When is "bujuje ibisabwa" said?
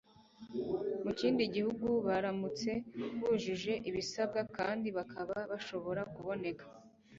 3.25-4.41